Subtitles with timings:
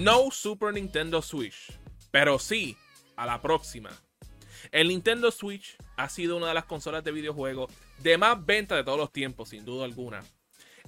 [0.00, 1.78] No Super Nintendo Switch,
[2.10, 2.74] pero sí
[3.16, 3.90] a la próxima.
[4.72, 8.82] El Nintendo Switch ha sido una de las consolas de videojuegos de más venta de
[8.82, 10.22] todos los tiempos, sin duda alguna.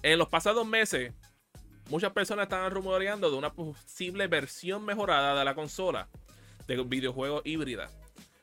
[0.02, 1.12] En los pasados meses,
[1.90, 6.08] muchas personas estaban rumoreando de una posible versión mejorada de la consola
[6.66, 7.90] de videojuegos híbrida.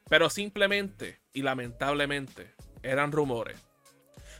[0.07, 3.59] Pero simplemente y lamentablemente eran rumores.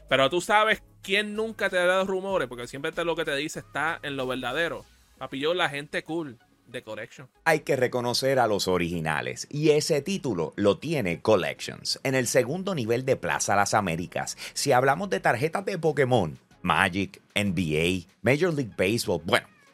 [0.08, 3.36] Pero tú sabes quién nunca te ha dado rumores, porque siempre te, lo que te
[3.36, 4.86] dice está en lo verdadero.
[5.20, 7.28] Papi, la gente cool de Collection.
[7.44, 12.00] Hay que reconocer a los originales y ese título lo tiene Collections.
[12.04, 17.22] En el segundo nivel de Plaza Las Américas, si hablamos de tarjetas de Pokémon, Magic,
[17.36, 19.59] NBA, Major League Baseball, bueno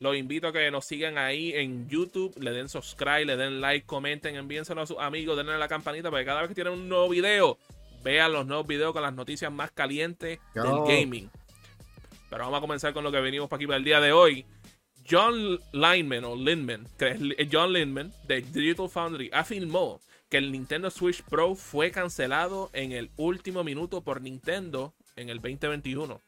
[0.00, 3.84] los invito a que nos sigan ahí en YouTube, le den subscribe, le den like,
[3.86, 6.72] comenten, envíenselo a sus amigos, denle a la campanita para que cada vez que tienen
[6.72, 7.58] un nuevo video,
[8.04, 11.30] vean los nuevos videos con las noticias más calientes del gaming.
[12.30, 14.46] Pero vamos a comenzar con lo que venimos para aquí para el día de hoy.
[15.10, 16.86] John Lineman o Lindman,
[17.50, 23.10] John Lindman de Digital Foundry, afirmó que el Nintendo Switch Pro fue cancelado en el
[23.16, 26.20] último minuto por Nintendo en el 2021.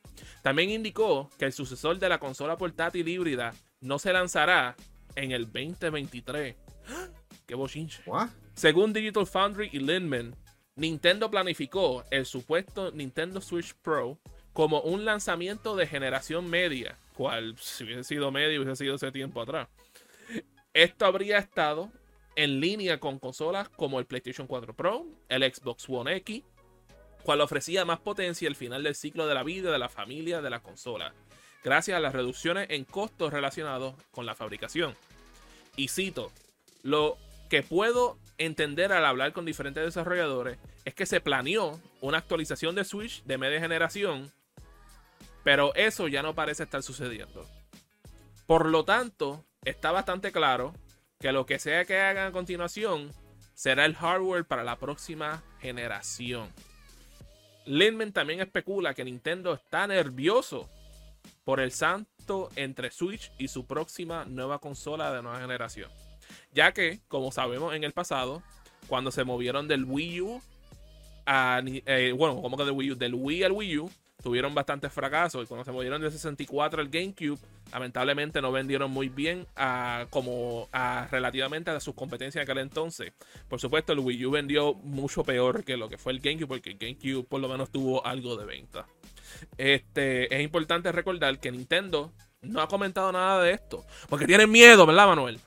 [0.42, 4.76] También indicó que el sucesor de la consola portátil híbrida no se lanzará
[5.16, 6.56] en el 2023.
[7.46, 8.02] ¡Qué bochinche!
[8.54, 10.36] Según Digital Foundry y Lindman,
[10.76, 14.18] Nintendo planificó el supuesto Nintendo Switch Pro
[14.52, 19.40] como un lanzamiento de generación media, cual si hubiese sido medio hubiese sido ese tiempo
[19.40, 19.68] atrás.
[20.72, 21.90] Esto habría estado
[22.36, 26.42] en línea con consolas como el PlayStation 4 Pro, el Xbox One X,
[27.22, 30.50] cual ofrecía más potencia al final del ciclo de la vida de la familia de
[30.50, 31.14] la consola,
[31.62, 34.94] gracias a las reducciones en costos relacionados con la fabricación.
[35.76, 36.32] Y cito,
[36.82, 42.74] lo que puedo entender al hablar con diferentes desarrolladores es que se planeó una actualización
[42.74, 44.32] de Switch de media generación,
[45.44, 47.46] pero eso ya no parece estar sucediendo.
[48.46, 50.74] Por lo tanto, está bastante claro
[51.18, 53.12] que lo que sea que hagan a continuación
[53.54, 56.48] será el hardware para la próxima generación.
[57.70, 60.68] Lindman también especula que Nintendo está nervioso
[61.44, 65.88] por el santo entre Switch y su próxima nueva consola de nueva generación.
[66.52, 68.42] Ya que, como sabemos en el pasado,
[68.88, 70.42] cuando se movieron del Wii U
[71.26, 71.62] a.
[71.64, 73.90] Eh, bueno, como que del Wii U, del Wii al Wii U,
[74.22, 75.44] tuvieron bastantes fracasos.
[75.44, 77.38] Y cuando se movieron del 64 al GameCube,
[77.72, 83.12] lamentablemente no vendieron muy bien a, como a, relativamente a sus competencias en aquel entonces.
[83.48, 86.70] Por supuesto, el Wii U vendió mucho peor que lo que fue el GameCube, porque
[86.70, 88.86] el GameCube por lo menos tuvo algo de venta.
[89.56, 94.86] Este, es importante recordar que Nintendo no ha comentado nada de esto, porque tienen miedo,
[94.86, 95.40] ¿verdad, Manuel?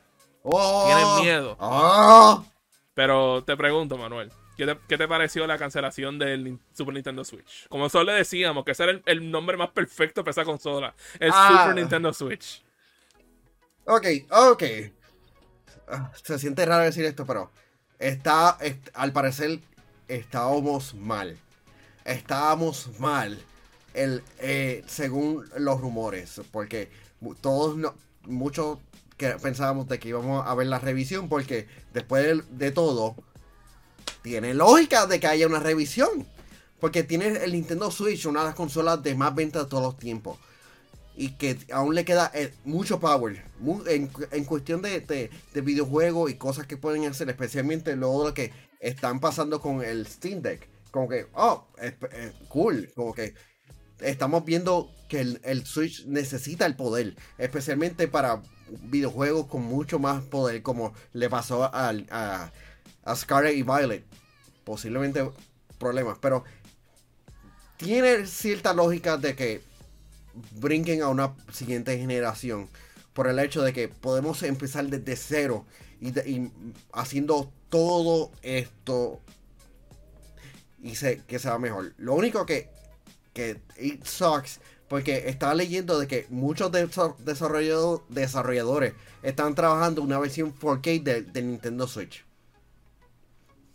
[0.44, 0.86] Oh.
[0.86, 1.58] tienen miedo.
[1.60, 2.46] Oh.
[2.94, 4.32] Pero te pregunto, Manuel.
[4.56, 7.68] ¿Qué te, pareció la cancelación del Super Nintendo Switch?
[7.70, 10.94] Como solo le decíamos, que ese era el, nombre más perfecto para esa consola.
[11.20, 11.58] El Ah.
[11.62, 12.64] Super Nintendo Switch.
[13.86, 14.64] Ok, ok.
[15.88, 17.52] Ah, Se siente raro decir esto, pero
[18.00, 19.60] está, est- al parecer
[20.08, 21.38] estábamos mal.
[22.06, 23.38] Estábamos mal.
[23.94, 26.42] El, eh, según los rumores.
[26.52, 26.90] Porque
[27.42, 28.78] todos, no- muchos
[29.18, 31.28] que pensábamos de que íbamos a ver la revisión.
[31.30, 33.16] Porque después de, de todo,
[34.24, 36.26] tiene lógica de que haya una revisión.
[36.80, 39.98] Porque tiene el Nintendo Switch, una de las consolas de más ventas de todos los
[39.98, 40.38] tiempos
[41.16, 43.46] y que aún le queda eh, mucho power
[43.88, 48.30] en, en cuestión de, de, de videojuegos y cosas que pueden hacer, especialmente luego de
[48.30, 50.68] lo que están pasando con el Steam Deck.
[50.92, 51.68] Como que, oh,
[52.50, 53.36] cool, como que
[54.00, 58.42] estamos viendo que el, el Switch necesita el poder, especialmente para
[58.82, 62.52] videojuegos con mucho más poder, como le pasó al- a,
[63.04, 64.04] a Scarlet y Violet.
[64.64, 65.30] Posiblemente
[65.78, 66.44] problemas, pero
[67.78, 69.62] tiene cierta lógica de que
[70.54, 72.70] brinquen a una siguiente generación.
[73.14, 75.66] Por el hecho de que podemos empezar desde cero
[76.02, 76.50] y, de-
[76.94, 79.20] haciendo todo esto
[80.82, 81.94] y se, que sea mejor.
[81.98, 82.70] Lo único que,
[83.34, 90.20] que it sucks, porque estaba leyendo de que muchos desa- desarrollado- desarrolladores están trabajando una
[90.20, 92.26] versión 4K de, de Nintendo Switch.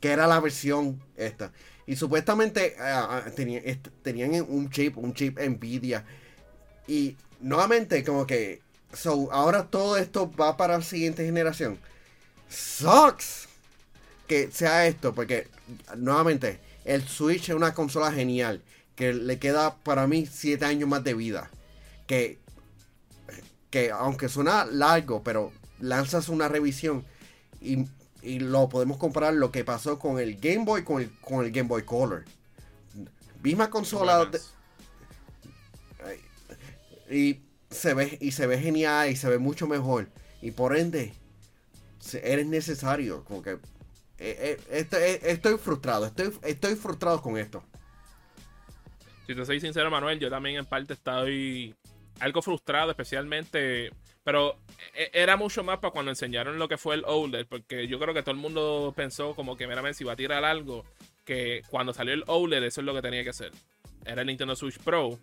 [0.01, 1.53] Que era la versión esta.
[1.87, 6.05] Y supuestamente ah, ah, tenía- est- tenían un chip, un chip Nvidia.
[6.87, 8.61] Y nuevamente, como que.
[8.93, 11.79] So, ahora todo esto va para la siguiente generación.
[12.49, 13.47] Sucks.
[14.27, 15.49] que sea esto, porque
[15.97, 18.63] nuevamente, el Switch es una consola genial,
[18.95, 21.51] que le queda para mí 7 años más de vida.
[22.07, 22.39] Que,
[23.71, 27.05] que aunque suena largo, pero lanzas una revisión
[27.61, 27.87] y,
[28.23, 31.69] lo podemos comparar lo que pasó con el Game Boy con el, con el Game
[31.69, 32.25] Boy Color.
[33.43, 34.31] Misma consola.
[37.11, 40.09] y se ve y se ve genial y se ve mucho mejor.
[40.43, 41.15] Y por ende,
[42.23, 43.25] eres necesario.
[43.25, 43.59] Como que
[44.19, 46.07] eh, eh, eh, estoy, frustrado.
[46.07, 47.63] Estoy, estoy frustrado con esto.
[49.27, 51.75] Si te soy sincero, Manuel, yo también en parte estoy
[52.21, 53.91] algo frustrado, especialmente.
[54.29, 54.59] Pero
[55.15, 58.21] era mucho más para cuando enseñaron lo que fue el OLED, porque yo creo que
[58.21, 60.85] todo el mundo pensó como que meramente si iba a tirar algo,
[61.25, 63.53] que cuando salió el OLED eso es lo que tenía que hacer.
[64.05, 65.19] Era el Nintendo Switch Pro.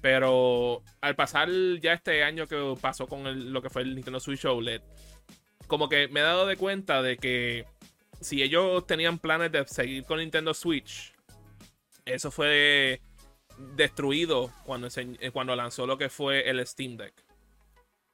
[0.00, 1.48] Pero al pasar
[1.80, 4.80] ya este año que pasó con lo que fue el Nintendo Switch OLED,
[5.66, 7.64] como que me he dado de cuenta de que
[8.20, 11.12] si ellos tenían planes de seguir con Nintendo Switch,
[12.04, 13.00] eso fue
[13.74, 14.86] destruido cuando,
[15.32, 17.25] cuando lanzó lo que fue el Steam Deck.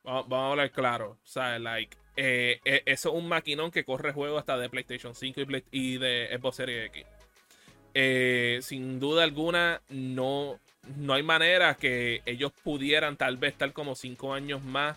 [0.05, 1.19] Vamos, a hablar claro.
[1.23, 5.15] O sea, like, eh, eh, eso es un maquinón que corre juegos hasta de PlayStation
[5.15, 5.41] 5
[5.71, 8.67] y, de Xbox Series X.
[8.67, 10.59] sin duda alguna, no,
[10.97, 14.97] no hay manera que ellos pudieran tal vez estar como 5 años más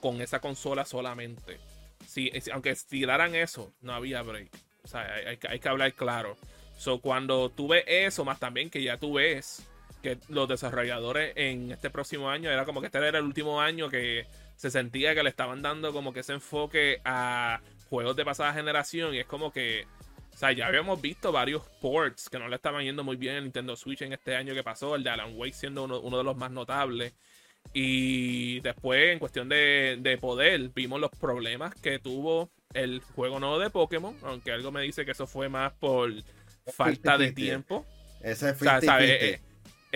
[0.00, 1.58] con esa consola solamente.
[2.06, 4.48] Si, aunque estiraran eso, no había break.
[4.84, 6.36] O sea, hay, que hablar claro.
[6.78, 9.66] So, cuando tú ves eso, más también que ya tú ves
[10.02, 13.88] que los desarrolladores en este próximo año, era como que este era el último año
[13.88, 14.26] que
[14.56, 19.14] se sentía que le estaban dando como que ese enfoque a juegos de pasada generación
[19.14, 19.86] y es como que
[20.36, 23.44] o sea, ya habíamos visto varios ports que no le estaban yendo muy bien en
[23.44, 26.36] Nintendo Switch en este año que pasó, el de Alan Wake siendo uno, de los
[26.36, 27.14] más notables.
[27.72, 33.70] Y después, en cuestión de, poder, vimos los problemas que tuvo el juego nuevo de
[33.70, 36.12] Pokémon, aunque algo me dice que eso fue más por
[36.66, 37.86] falta de tiempo.
[38.20, 39.40] Ese es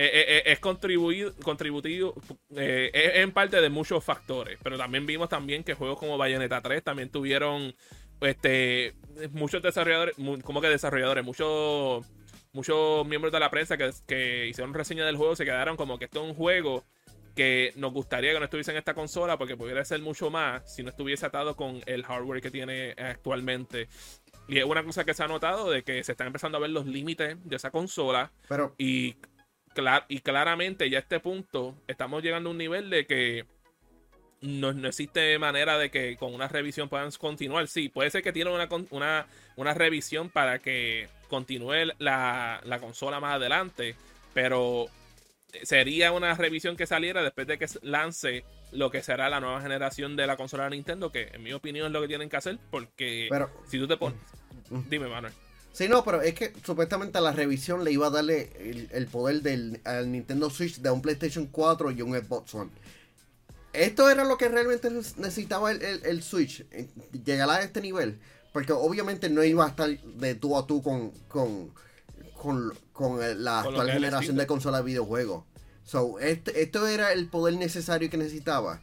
[0.03, 2.15] es contribuido, contributivo
[2.55, 6.61] eh, es en parte de muchos factores, pero también vimos también que juegos como Bayonetta
[6.61, 7.75] 3 también tuvieron
[8.21, 8.93] este,
[9.31, 12.05] muchos desarrolladores, como que desarrolladores, muchos
[12.53, 16.23] muchos miembros de la prensa que, hicieron reseña del juego se quedaron como que esto
[16.23, 16.83] es un juego
[17.35, 20.83] que nos gustaría que no estuviese en esta consola porque pudiera ser mucho más si
[20.83, 23.87] no estuviese atado con el hardware que tiene actualmente.
[24.49, 26.71] Y es una cosa que se ha notado de que se están empezando a ver
[26.71, 28.33] los límites de esa consola.
[28.49, 28.75] Pero...
[28.77, 29.15] Y,
[30.07, 33.45] y claramente ya a este punto estamos llegando a un nivel de que
[34.41, 37.67] no, existe manera de que con una revisión puedan continuar.
[37.67, 43.95] Sí, puede ser que tienen una, una, revisión para que continúe la, consola más adelante,
[44.33, 44.87] pero
[45.63, 50.15] sería una revisión que saliera después de que lance lo que será la nueva generación
[50.15, 52.57] de la consola de Nintendo, que en mi opinión es lo que tienen que hacer,
[52.71, 53.29] porque
[53.67, 54.19] si tú te pones...
[54.89, 55.33] Dime, Manuel.
[55.73, 58.51] Sí, no, pero es que supuestamente a la revisión le iba a darle
[58.91, 62.71] el, poder del al Nintendo Switch de un PlayStation 4 y un Xbox One
[63.73, 66.89] esto era lo que realmente necesitaba el, Switch, eh,
[67.25, 68.19] llegar a este nivel.
[68.51, 71.71] Porque obviamente no iba a estar de tú a tú con, con,
[72.33, 75.45] con, la actual generación de consolas de videojuegos.
[75.85, 78.81] So, este, esto era el poder necesario que necesitaba.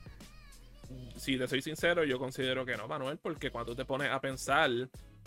[1.16, 4.70] Si te soy sincero, yo considero que no, Manuel, porque cuando te pones a pensar,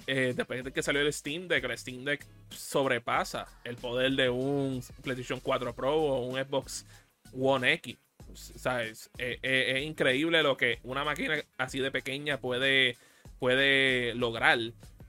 [0.07, 4.29] eh, después de que salió el Steam Deck, el Steam Deck sobrepasa el poder de
[4.29, 6.85] un PlayStation 4 Pro o un Xbox
[7.33, 7.97] One X.
[8.33, 9.09] ¿sabes?
[9.17, 12.97] Eh, eh, es increíble lo que una máquina así de pequeña puede,
[13.39, 14.59] puede lograr.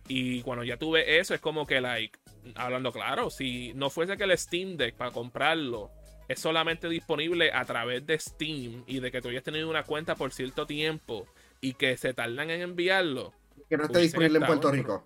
[0.08, 2.18] Y cuando ya tuve eso, es como que, like,
[2.54, 5.90] hablando claro, si no fuese que el Steam Deck para comprarlo
[6.28, 10.14] es solamente disponible a través de Steam y de que tú hayas tenido una cuenta
[10.14, 11.26] por cierto tiempo
[11.60, 13.32] y que se tardan en enviarlo.
[13.72, 15.02] Que no está disponible en Puerto Rico.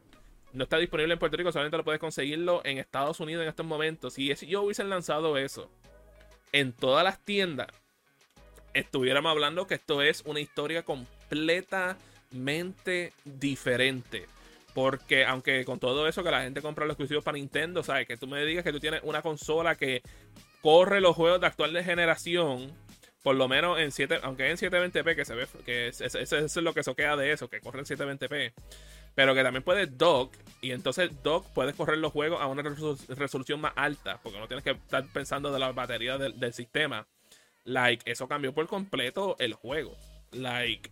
[0.53, 3.65] No está disponible en Puerto Rico, solamente lo puedes conseguirlo en Estados Unidos en estos
[3.65, 4.15] momentos.
[4.15, 5.71] Si yo hubiese lanzado eso
[6.51, 7.69] en todas las tiendas,
[8.75, 14.27] estuviéramos hablando que esto es una historia completamente diferente.
[14.75, 18.09] Porque aunque con todo eso que la gente compra los exclusivos para Nintendo, ¿sabes?
[18.09, 20.03] Que tú me digas que tú tienes una consola que
[20.61, 22.73] corre los juegos de actual de generación,
[23.27, 26.73] por lo menos en 7, aunque en 720p, que se ve, que eso es, lo
[26.73, 28.53] que soquea de eso, que corre en 720p,
[29.17, 33.61] pero que también puede dock, y entonces dock puedes correr los juegos a una resolución
[33.61, 37.09] más alta, porque no tienes que estar pensando de la batería del sistema.
[37.65, 39.97] Like, eso cambió por completo el juego.
[40.31, 40.89] Like,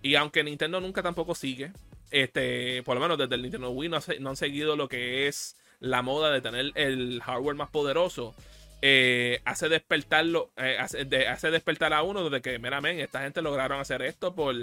[0.00, 1.70] y aunque Nintendo nunca tampoco sigue,
[2.10, 6.00] este, por lo menos desde el Nintendo Wii no, han seguido lo que es la
[6.00, 8.34] moda de tener el hardware más poderoso.
[8.82, 14.02] Eh, hace despertarlo, eh, hace, despertar a uno de que, mira, esta gente lograron hacer
[14.02, 14.54] esto por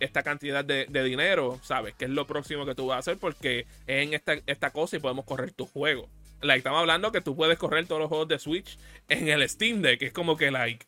[0.00, 1.94] esta cantidad de, dinero, ¿sabes?
[1.94, 4.96] Que es lo próximo que tú vas a hacer porque es en esta, esta cosa
[4.96, 6.08] y podemos correr tu juego.
[6.40, 9.82] Like, estamos hablando que tú puedes correr todos los juegos de Switch en el Steam
[9.82, 10.86] Deck, es como que, like,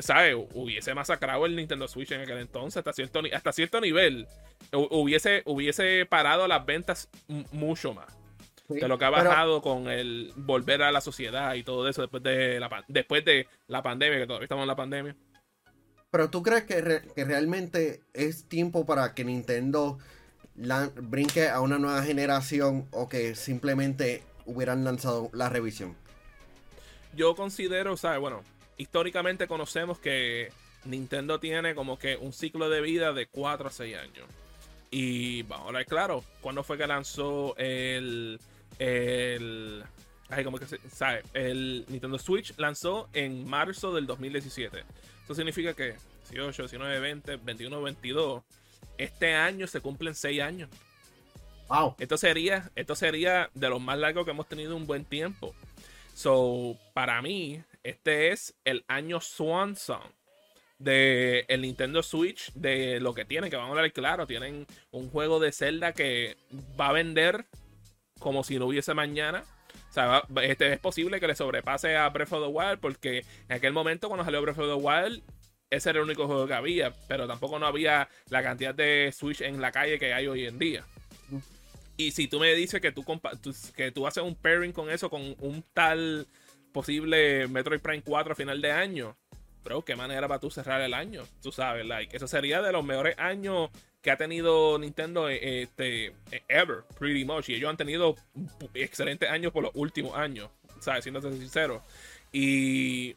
[0.00, 0.36] ¿sabes?
[0.54, 4.26] Hubiese masacrado el Nintendo Switch en aquel entonces hasta cierto, hasta cierto nivel.
[4.72, 7.08] Hubiese, hubiese parado las ventas
[7.52, 8.19] mucho más.
[8.70, 12.22] De lo que ha bajado con el volver a la sociedad y todo eso después
[12.22, 15.16] de la, después de la pandemia, que todavía estamos en la pandemia.
[16.10, 19.98] Pero tú crees que, que realmente es tiempo para que Nintendo
[21.02, 25.96] brinque a una nueva generación o que simplemente hubieran lanzado la revisión?
[27.14, 28.20] Yo considero, ¿sabes?
[28.20, 28.42] Bueno,
[28.76, 30.52] históricamente conocemos que
[30.84, 34.26] Nintendo tiene como que un ciclo de vida de 4 a 6 años.
[34.90, 38.40] Y vamos a claro, ¿cuándo fue que lanzó el.
[38.80, 39.84] El
[40.30, 44.84] ay, como que se sabe, el Nintendo Switch lanzó en marzo del 2017.
[45.24, 45.94] Eso significa que
[46.30, 48.42] 18, 19, 20, 21, 22.
[48.96, 50.70] Este año se cumplen 6 años.
[51.68, 51.96] Wow.
[51.98, 55.54] Esto sería, esto sería de los más largos que hemos tenido un buen tiempo.
[56.14, 60.10] So, para mí, este es el año Swan Song
[60.78, 65.10] de el Nintendo Switch, de lo que tienen, que vamos a ver claro, tienen un
[65.10, 66.36] juego de Zelda que
[66.78, 67.46] va a vender
[68.20, 69.42] como si no hubiese mañana.
[69.90, 73.56] O sea, este, es posible que le sobrepase a Breath of the Wild porque en
[73.56, 75.22] aquel momento cuando salió Breath of the Wild
[75.70, 79.40] ese era el único juego que había, pero tampoco no había la cantidad de Switch
[79.40, 80.84] en la calle que hay hoy en día.
[81.96, 83.04] Y si tú me dices que tú,
[83.76, 86.26] que tú haces un pairing con eso, con un tal
[86.72, 89.16] posible Metroid Prime 4 a final de año.
[89.62, 91.22] Bro, qué manera para tú cerrar el año.
[91.42, 93.70] Tú sabes, like, eso sería de los mejores años
[94.02, 96.14] que ha tenido Nintendo eh, este,
[96.48, 97.48] ever, pretty much.
[97.48, 98.16] Y ellos han tenido
[98.74, 101.04] excelentes años por los últimos años, ¿sabes?
[101.04, 101.82] Siendo sincero.
[102.32, 103.16] Y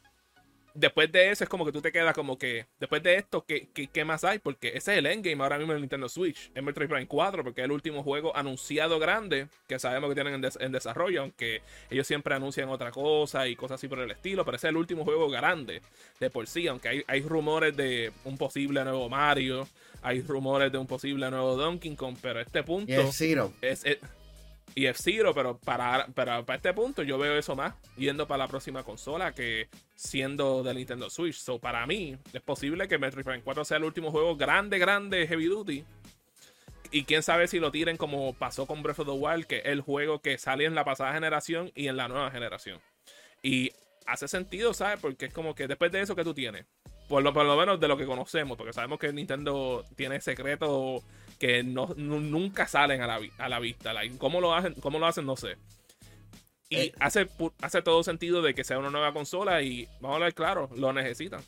[0.73, 3.69] después de eso es como que tú te quedas como que, después de esto, ¿qué,
[3.71, 4.39] qué, más hay?
[4.39, 7.61] Porque ese es el endgame ahora mismo en Nintendo Switch, en Metroid Prime 4, porque
[7.61, 12.35] es el último juego anunciado grande que sabemos que tienen en, desarrollo, aunque ellos siempre
[12.35, 15.29] anuncian otra cosa y cosas así por el estilo, pero ese es el último juego
[15.29, 15.81] grande
[16.19, 19.67] de por sí, aunque hay, hay rumores de un posible nuevo Mario,
[20.01, 23.21] hay rumores de un posible nuevo Donkey Kong, pero este punto es,
[23.85, 23.97] es
[24.75, 28.83] y F-Zero, pero para, para, este punto yo veo eso más yendo para la próxima
[28.83, 31.35] consola que siendo de Nintendo Switch.
[31.35, 35.27] So, para mí es posible que Metroid Prime 4 sea el último juego grande, grande,
[35.27, 35.83] heavy duty.
[36.91, 39.65] Y quién sabe si lo tiren como pasó con Breath of the Wild, que es
[39.65, 42.79] el juego que sale en la pasada generación y en la nueva generación.
[43.41, 43.71] Y
[44.05, 44.99] hace sentido, ¿sabes?
[44.99, 46.65] Porque es como que después de eso que tú tienes,
[47.07, 51.03] por lo, por lo menos de lo que conocemos, porque sabemos que Nintendo tiene secretos
[51.39, 53.93] que no, nunca salen a la, a la vista.
[54.17, 55.25] ¿cómo, lo hacen, ¿Cómo lo hacen?
[55.25, 55.57] No sé.
[56.69, 57.27] Y eh, hace,
[57.61, 60.93] hace todo sentido de que sea una nueva consola y vamos a ver claro, lo
[60.93, 61.41] necesitan.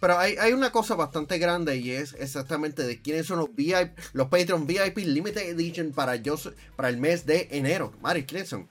[0.00, 3.98] Pero hay, hay, una cosa bastante grande y es exactamente de quiénes son los VIP,
[4.12, 6.36] los Patreon VIP Limited Edition para, yo,
[6.76, 7.92] para el mes de enero.
[8.00, 8.68] Mari, ¿quiénes son?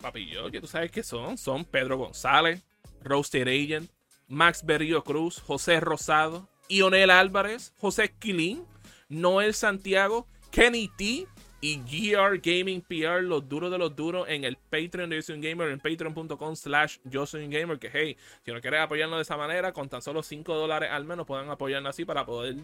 [0.00, 1.38] Papi, yo, tú sabes qué son.
[1.38, 2.62] Son Pedro González,
[3.02, 3.90] Roasted Agent,
[4.28, 8.64] Max Berrío Cruz, José Rosado, Ionel Álvarez, José Quilín,
[9.08, 11.26] Noel Santiago, Kenny T
[11.60, 15.70] y GR Gaming PR, los duros de los duros en el Patreon de Yo Gamer,
[15.70, 19.88] en patreon.com slash Yo Gamer, que hey, si no quieres apoyarnos de esa manera, con
[19.88, 22.56] tan solo 5 dólares al menos puedan apoyarnos así para poder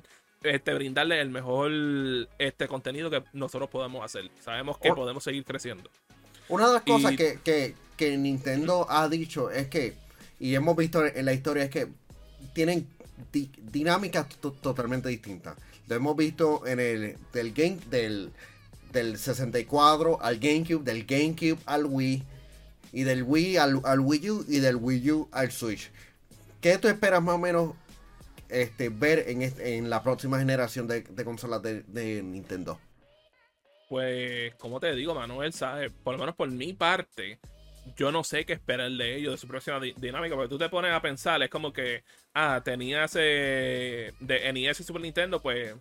[0.43, 1.73] este, brindarle el mejor
[2.39, 4.31] este, contenido que nosotros podamos hacer.
[4.41, 5.91] Sabemos que podemos seguir creciendo.
[6.49, 9.95] Una de las cosas que, que Nintendo ha dicho es que,
[10.39, 11.89] y hemos visto en la historia, es que
[12.53, 12.87] tienen
[13.73, 15.57] dinámicas totalmente distintas.
[15.87, 18.33] Lo hemos visto en el del game del,
[18.93, 22.23] del 64 al GameCube, del GameCube al Wii
[22.93, 25.91] y del Wii al, Wii U y del Wii U al Switch.
[26.61, 27.75] ¿Qué tú esperas más o menos
[28.49, 32.79] este, ver en, en la próxima generación de, consolas de, Nintendo?
[33.89, 35.53] Pues, como te digo, Manuel,
[36.03, 37.39] por lo menos por mi parte,
[37.97, 40.93] yo no sé qué esperar de ellos, de su próxima dinámica, porque tú te pones
[40.93, 45.75] a pensar, es como que, ah, tenías de NES y Super Nintendo, pues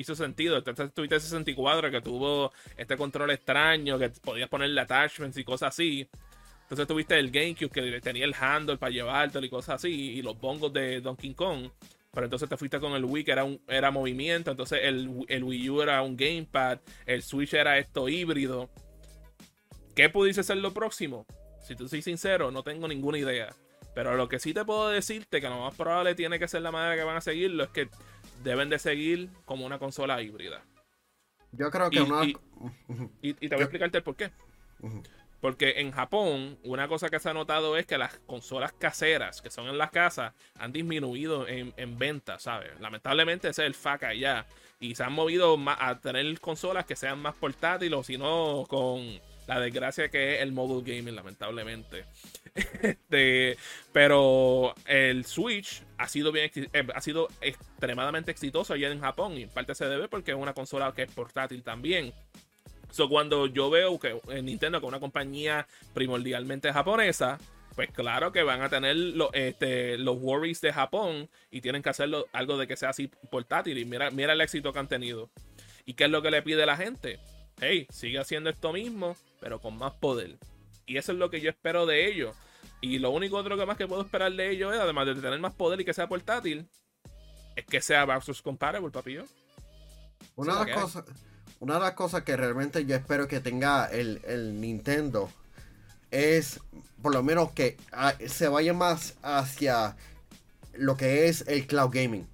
[0.00, 0.56] hizo sentido.
[0.56, 6.08] Entonces tuviste 64 que tuvo este control extraño, que podías ponerle attachments y cosas así.
[6.62, 10.38] Entonces tuviste el GameCube que tenía el handle para llevártelo y cosas así, y los
[10.38, 11.70] bongos de Donkey Kong.
[12.12, 15.44] Pero entonces te fuiste con el Wii que era, un, era movimiento, entonces el, el
[15.44, 18.68] Wii U era un gamepad, el Switch era esto híbrido.
[19.98, 21.26] ¿Qué pudiese ser lo próximo?
[21.60, 23.48] Si tú soy sincero, no tengo ninguna idea.
[23.96, 26.70] Pero lo que sí te puedo decirte, que lo más probable tiene que ser la
[26.70, 27.88] manera que van a seguirlo, es que
[28.44, 30.62] deben de seguir como una consola híbrida.
[31.50, 32.36] Yo creo que y,
[33.40, 34.30] y, te voy a explicarte el por qué.
[35.40, 39.50] Porque en Japón, una cosa que se ha notado es que las consolas caseras que
[39.50, 42.70] son en las casas han disminuido en, en venta, ¿sabes?
[42.78, 44.46] Lamentablemente ese es el fact allá.
[44.78, 49.20] Y se han movido a tener consolas que sean más portátiles, o si no, con
[49.48, 52.04] la desgracia que es el mobile gaming, lamentablemente.
[52.82, 53.56] este,
[53.92, 59.38] pero el Switch ha sido bien eh, ha sido extremadamente exitoso allá en Japón.
[59.38, 62.12] Y en parte se debe porque es una consola que es portátil también.
[62.90, 67.38] So, cuando yo veo que Nintendo, que es una compañía primordialmente japonesa,
[67.74, 68.96] pues claro que van a tener
[69.32, 73.78] este, los worries de Japón y tienen que hacerlo algo de que sea así portátil.
[73.78, 75.30] Y mira, mira el éxito que han tenido.
[75.86, 77.18] ¿Y qué es lo que le pide la gente?
[77.60, 80.38] Hey, sigue haciendo esto mismo, pero con más poder.
[80.86, 82.34] Y eso es lo que yo espero de ellos.
[82.80, 85.38] Y lo único otro que más que puedo esperar de ellos es, además de tener
[85.40, 86.68] más poder y que sea portátil,
[87.56, 89.24] es que sea versus compatible, papillo.
[90.36, 91.04] Una de las cosas
[91.60, 95.28] una de las cosas que realmente yo espero que tenga el, Nintendo
[96.10, 96.60] es
[97.02, 99.96] por lo menos que ah, se vaya más hacia
[100.74, 102.26] lo que es el cloud gaming.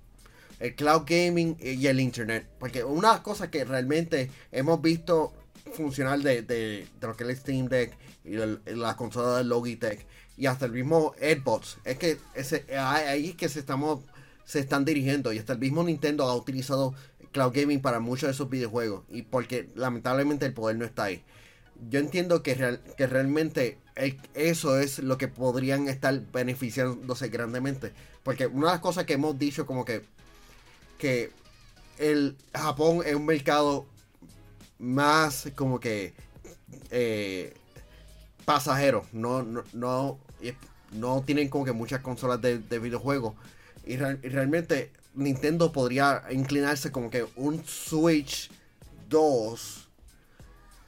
[0.61, 2.47] El cloud gaming y el internet.
[2.59, 5.33] Porque una cosa que realmente hemos visto
[5.75, 8.37] funcional de, lo que es el Steam Deck y
[8.75, 13.49] la, consola de Logitech y hasta el mismo AirPods es que ese, ahí es que
[13.49, 14.01] se, estamos,
[14.45, 16.95] se están dirigiendo y hasta el mismo Nintendo ha utilizado
[17.33, 21.23] cloud gaming para muchos de esos videojuegos y porque lamentablemente el poder no está ahí.
[21.91, 23.79] Yo entiendo que, que realmente
[24.35, 27.93] eso es lo que podrían estar beneficiándose grandemente.
[28.23, 30.03] Porque una de las cosas que hemos dicho como que,
[30.99, 31.31] que
[31.99, 33.87] el Japón es un mercado
[34.85, 36.15] más como que
[36.91, 37.55] eh,
[38.45, 39.05] pasajero.
[39.13, 40.19] No, no,
[40.93, 43.35] no, tienen como que muchas consolas de, videojuegos.
[43.87, 48.51] Y, y realmente Nintendo podría inclinarse como que un Switch
[49.09, 49.89] 2,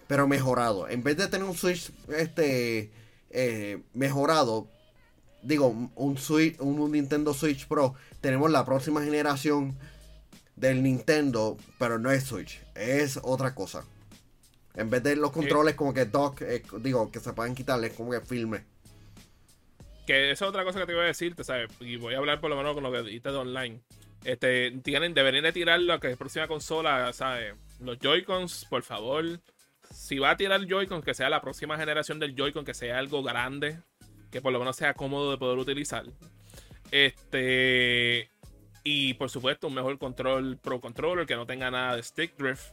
[0.06, 0.88] pero mejorado.
[0.88, 2.90] En vez de tener un Switch este
[3.30, 4.68] eh, mejorado,
[5.42, 9.76] digo, un, Switch, un Nintendo Switch Pro, tenemos la próxima generación
[10.56, 13.84] del Nintendo, pero no es Switch, es otra cosa.
[14.74, 18.10] En vez de los controles como que dock, eh, digo, que se pueden quitarle como
[18.10, 18.64] que filme.
[20.06, 21.70] Que esa es otra cosa que te iba a decir, ¿sabes?
[21.80, 23.80] Y voy a hablar por lo menos con lo que dijiste de online.
[24.24, 27.54] Este, tienen, deberían de tirar lo que es próxima consola, ¿sabes?
[27.80, 29.40] Los Joy-Cons, por favor.
[29.90, 33.22] Si va a tirar Joy-Con, que sea la próxima generación del Joy-Con, que sea algo
[33.22, 33.80] grande,
[34.30, 36.04] que por lo menos sea cómodo de poder utilizar.
[36.90, 38.30] Este.
[38.88, 42.72] Y por supuesto, un mejor control Pro Controller que no tenga nada de stick drift.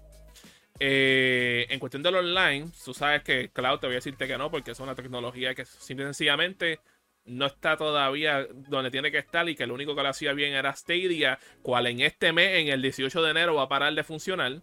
[0.80, 4.52] Eh, en cuestión del online, tú sabes que Cloud te voy a decirte que no,
[4.52, 6.82] porque es una tecnología que simple y sencillamente
[7.26, 10.54] no está todavía donde tiene que estar y que lo único que lo hacía bien
[10.54, 14.04] era Stadia, cual en este mes, en el 18 de enero, va a parar de
[14.04, 14.62] funcionar.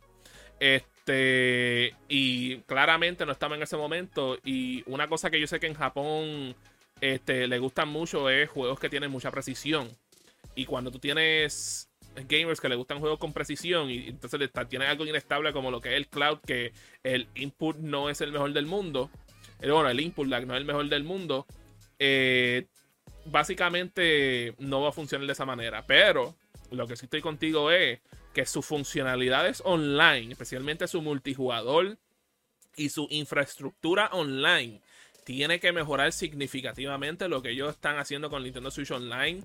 [0.60, 4.38] Este, y claramente no estaba en ese momento.
[4.44, 6.54] Y una cosa que yo sé que en Japón
[7.00, 9.90] este, le gustan mucho es juegos que tienen mucha precisión.
[10.60, 11.90] Y cuando tú tienes
[12.28, 15.90] gamers que le gustan juegos con precisión y entonces tienes algo inestable como lo que
[15.90, 19.10] es el cloud, que el input no es el mejor del mundo.
[19.60, 21.46] Eh, bueno, el input lag no es el mejor del mundo
[21.98, 22.66] eh,
[23.26, 25.86] básicamente no va a funcionar de esa manera.
[25.86, 26.34] Pero
[26.70, 28.00] lo que sí estoy contigo es
[28.34, 31.98] que sus funcionalidades online, especialmente su multijugador
[32.76, 34.80] y su infraestructura online,
[35.24, 39.42] tiene que mejorar significativamente lo que ellos están haciendo con Nintendo Switch Online.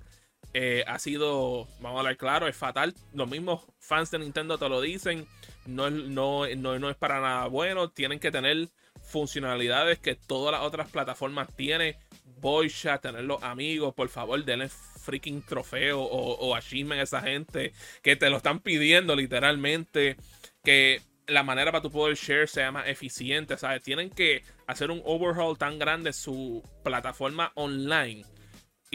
[0.53, 2.93] Eh, ha sido, vamos a hablar claro, es fatal.
[3.13, 5.27] Los mismos fans de Nintendo te lo dicen.
[5.65, 7.89] No, no, no, no es para nada bueno.
[7.89, 8.69] Tienen que tener
[9.03, 11.95] funcionalidades que todas las otras plataformas tienen
[12.39, 17.21] voice chat, tener los amigos, por favor, denle freaking trofeo o, o achievement a esa
[17.21, 20.17] gente que te lo están pidiendo literalmente.
[20.63, 23.81] Que la manera para tu poder share sea más eficiente, ¿sabes?
[23.81, 28.25] Tienen que hacer un overhaul tan grande su plataforma online.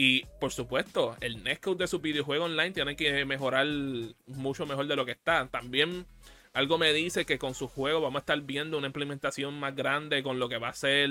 [0.03, 3.67] Y por supuesto, el netcode de su videojuego online tiene que mejorar
[4.25, 5.47] mucho mejor de lo que está.
[5.47, 6.07] También
[6.53, 10.23] algo me dice que con su juego vamos a estar viendo una implementación más grande
[10.23, 11.07] con lo que va a ser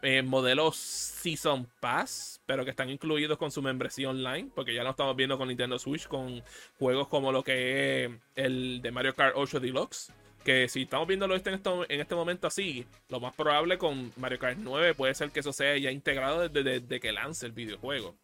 [0.00, 4.90] eh, modelos Season Pass, pero que están incluidos con su membresía online, porque ya lo
[4.92, 6.42] estamos viendo con Nintendo Switch, con
[6.78, 10.14] juegos como lo que es el de Mario Kart 8 Deluxe.
[10.48, 14.38] Que si estamos viéndolo este en, en este momento así, lo más probable con Mario
[14.38, 18.16] Kart 9 puede ser que eso sea ya integrado desde, que lance el videojuego.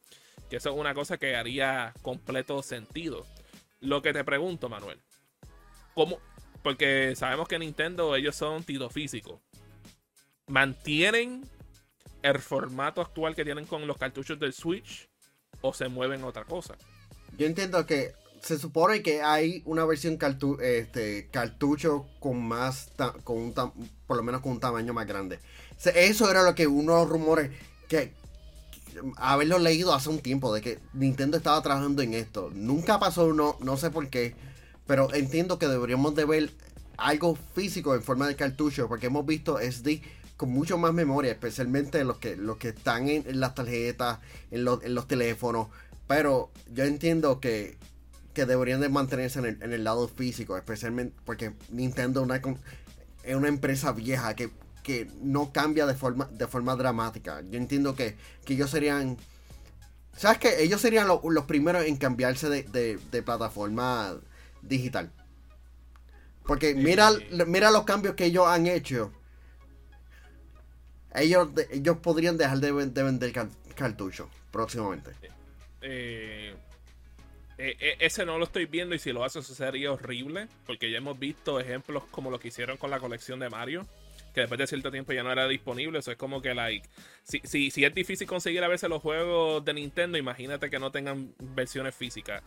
[0.48, 3.26] Que eso es una cosa que haría completo sentido.
[3.80, 5.02] Lo que te pregunto, Manuel,
[5.92, 6.18] ¿cómo?
[6.62, 9.42] Porque sabemos que Nintendo, ellos son tito físico.
[10.46, 11.42] ¿Mantienen
[12.22, 15.10] el formato actual que tienen con los cartuchos del Switch
[15.60, 16.74] o se mueven otra cosa.
[17.36, 20.18] Yo entiendo que se supone que hay una versión
[20.60, 22.90] este, cartucho con más,
[23.24, 23.54] con un
[24.06, 25.38] por lo menos con un tamaño más grande.
[25.94, 27.50] Eso era lo que unos rumores
[27.88, 28.12] que,
[29.16, 32.50] haberlo leído hace un tiempo de que Nintendo estaba trabajando en esto.
[32.54, 34.34] Nunca pasó, no, no sé por qué,
[34.86, 36.50] pero entiendo que deberíamos de ver
[36.98, 40.02] algo físico en forma de cartucho porque hemos visto SD
[40.36, 44.18] con mucho más memoria, especialmente los que, los que están en, las tarjetas,
[44.50, 45.68] en, en los teléfonos.
[46.06, 47.78] Pero yo entiendo que
[48.34, 52.26] que deberían de mantenerse en el, lado físico, especialmente porque Nintendo
[53.22, 54.50] es una empresa vieja que,
[55.22, 57.40] no cambia de forma, de forma dramática.
[57.48, 58.16] Yo entiendo que,
[58.46, 59.16] ellos serían...
[60.16, 60.62] ¿Sabes qué?
[60.62, 64.16] Ellos serían los primeros en cambiarse de, plataforma
[64.62, 65.10] digital.
[66.44, 67.10] Porque mira,
[67.46, 69.10] mira los cambios que ellos han hecho.
[71.14, 73.32] Ellos, ellos podrían dejar de, vender
[73.74, 75.12] cartuchos próximamente.
[75.80, 76.54] Eh,
[77.58, 80.90] eh, eh, ese no lo estoy viendo y si lo hace eso sería horrible, porque
[80.90, 83.86] ya hemos visto ejemplos como lo que hicieron con la colección de Mario,
[84.34, 86.88] que después de cierto tiempo ya no era disponible, eso es como que like,
[87.22, 90.90] si, si, si es difícil conseguir a veces los juegos de Nintendo, imagínate que no
[90.90, 92.42] tengan versiones físicas.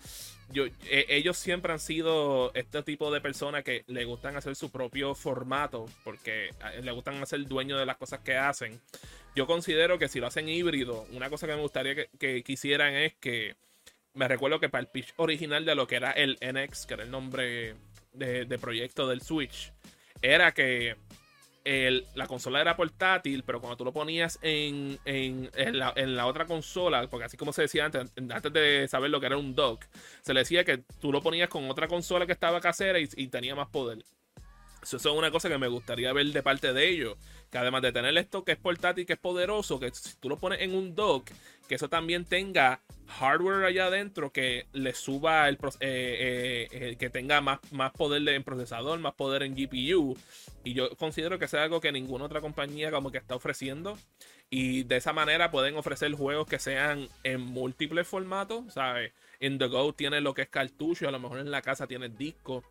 [0.49, 4.69] Yo, eh, ellos siempre han sido este tipo de personas que le gustan hacer su
[4.69, 6.49] propio formato, porque
[6.81, 8.81] le gustan hacer dueño de las cosas que hacen.
[9.35, 12.95] Yo considero que si lo hacen híbrido, una cosa que me gustaría que, que quisieran
[12.95, 13.55] es que
[14.17, 17.03] me recuerdo que para el pitch original de lo que era el NX, que era
[17.03, 17.75] el nombre
[18.13, 19.71] de, proyecto del Switch,
[20.21, 20.95] era que
[22.15, 24.99] la consola era portátil, pero cuando tú lo ponías en,
[25.55, 29.37] la, otra consola, porque así como se decía antes, antes de saber lo que era
[29.37, 29.85] un dock,
[30.21, 33.27] se le decía que tú lo ponías con otra consola que estaba casera y, y
[33.27, 34.03] tenía más poder.
[34.93, 37.17] Eso es una cosa que me gustaría ver de parte de ellos.
[37.51, 40.37] Que además de tener esto que es portátil, que es poderoso, que si tú lo
[40.37, 41.29] pones en un dock,
[41.67, 47.09] que eso también tenga hardware allá adentro que le suba el eh, eh, eh, que
[47.09, 50.17] tenga más, más poder en procesador, más poder en GPU.
[50.63, 53.97] Y yo considero que es algo que ninguna otra compañía como que está ofreciendo.
[54.49, 58.73] Y de esa manera pueden ofrecer juegos que sean en múltiples formatos.
[58.73, 59.13] ¿Sabes?
[59.39, 62.09] En The Go tiene lo que es cartucho, a lo mejor en la casa tiene
[62.09, 62.63] disco.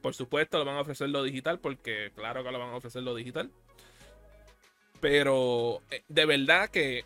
[0.00, 3.02] Por supuesto, lo van a ofrecer lo digital, porque claro que lo van a ofrecer
[3.02, 3.50] lo digital.
[5.00, 7.04] Pero eh, de verdad que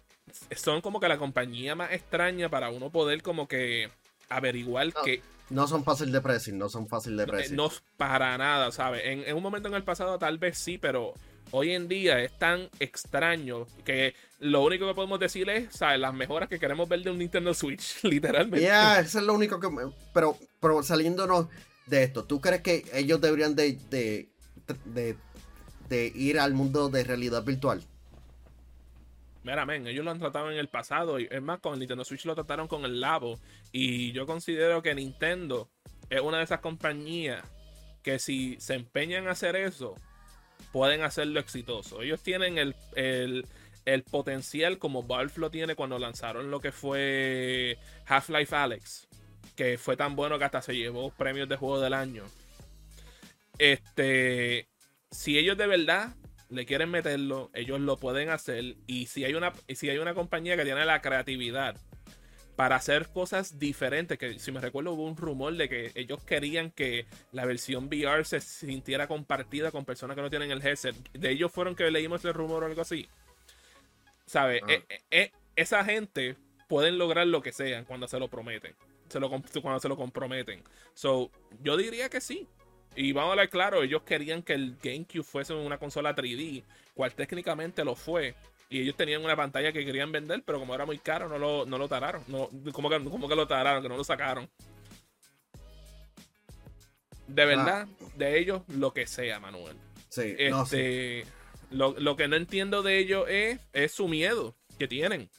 [0.56, 3.90] son como que la compañía más extraña para uno poder como que
[4.28, 5.22] averiguar que...
[5.50, 7.56] No son fácil de predecir, no son fácil de predecir.
[7.56, 9.02] No, para nada, ¿sabes?
[9.04, 11.12] En, un momento en el pasado tal vez sí, pero
[11.50, 15.98] hoy en día es tan extraño que lo único que podemos decir es, ¿sabes?
[15.98, 18.64] Las mejoras que queremos ver de un Nintendo Switch, literalmente.
[18.64, 19.68] Ya, eso es lo único que...
[20.14, 21.48] Pero, pero saliéndonos
[21.90, 25.16] de esto, ¿tú crees que ellos deberían de, de,
[25.90, 27.82] de ir al mundo de realidad virtual.
[29.42, 31.18] Mira, men, ellos lo han tratado en el pasado.
[31.18, 33.38] Y es más, con el Nintendo Switch lo trataron con el Labo.
[33.72, 35.68] Y yo considero que Nintendo
[36.08, 37.42] es una de esas compañías
[38.02, 39.96] que si se empeñan a hacer eso,
[40.72, 42.02] pueden hacerlo exitoso.
[42.02, 43.44] Ellos tienen el,
[43.84, 49.08] el potencial como Valve lo tiene cuando lanzaron lo que fue Half-Life Alex.
[49.60, 52.24] Que fue tan bueno que hasta se llevó premios de juego del año.
[53.58, 54.68] Este,
[55.10, 56.14] si ellos de verdad
[56.48, 58.76] le quieren meterlo, ellos lo pueden hacer.
[58.86, 61.76] Y si hay una, si hay una compañía que tiene la creatividad
[62.56, 66.70] para hacer cosas diferentes, que si me recuerdo hubo un rumor de que ellos querían
[66.70, 70.96] que la versión VR se sintiera compartida con personas que no tienen el headset.
[71.12, 73.10] De ellos fueron que leímos ese rumor o algo así.
[74.24, 74.62] ¿Sabes?
[74.64, 74.72] Ah.
[74.72, 78.74] Eh, eh, eh, esa gente pueden lograr lo que sean cuando se lo prometen.
[79.10, 80.62] Se lo, cuando se lo comprometen.
[80.94, 81.30] So,
[81.62, 82.46] yo diría que sí.
[82.96, 87.14] Y vamos a hablar claro, ellos querían que el GameCube fuese una consola 3D, cual
[87.14, 88.34] técnicamente lo fue.
[88.68, 91.66] Y ellos tenían una pantalla que querían vender, pero como era muy caro, no lo,
[91.66, 92.22] no lo tararon.
[92.28, 94.48] No, como, que, que lo tararon, que no lo sacaron.
[97.26, 98.04] De verdad, ah.
[98.16, 99.76] de ellos, lo que sea, Manuel.
[100.08, 101.24] Sí, este,
[101.70, 105.30] Lo, que no entiendo de ellos es, es su miedo que tienen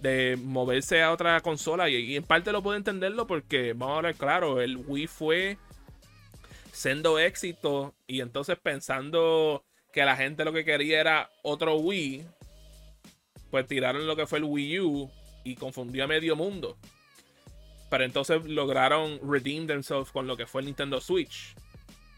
[0.00, 1.88] de moverse a otra consola.
[1.88, 5.58] Y, en parte lo puedo entenderlo porque, vamos a hablar claro, el Wii fue
[6.72, 12.26] siendo éxito y entonces pensando que la gente lo que quería era otro Wii,
[13.50, 15.10] pues tiraron lo que fue el Wii U
[15.44, 16.76] y confundió a medio mundo.
[17.88, 21.54] Pero entonces lograron redeem themselves con lo que fue el Nintendo Switch.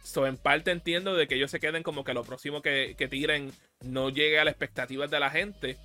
[0.03, 3.53] So, en parte entiendo de que ellos se queden como que lo próximo que, tiren
[3.85, 5.77] no llegue a las expectativas de la gente.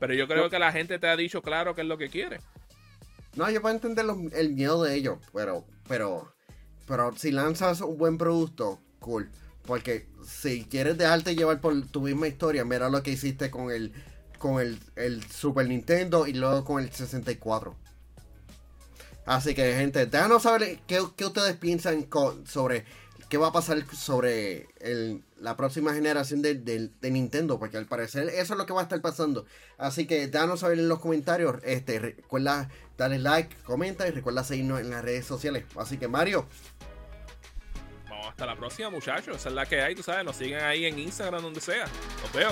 [0.00, 2.40] Pero yo creo que la gente te ha dicho claro qué es lo que quiere.
[3.36, 6.32] No, yo puedo entender el miedo de ellos, pero, pero
[6.90, 9.30] pero si lanzas un buen producto, cool.
[9.64, 13.92] Porque si quieres dejarte llevar por tu misma historia, mira lo que hiciste con el
[14.38, 17.76] con el, Super Nintendo y luego con el 64.
[19.24, 22.08] Así que, gente, déjanos saber qué, qué ustedes piensan
[22.44, 22.84] sobre
[23.30, 24.68] qué va a pasar sobre
[25.38, 29.00] la próxima generación de, Nintendo, porque al parecer eso es lo que va a estar
[29.00, 29.46] pasando.
[29.78, 31.56] Así que déjanos saber en los comentarios.
[31.62, 35.64] Este, recuerda darle like, comenta y recuerda seguirnos en las redes sociales.
[35.76, 36.46] Así que, Mario,
[38.10, 39.36] Vamos hasta la próxima, muchachos.
[39.36, 40.24] Esa es la que hay, tú sabes.
[40.24, 41.86] Nos siguen ahí en Instagram, donde sea.
[42.22, 42.50] Nos veo.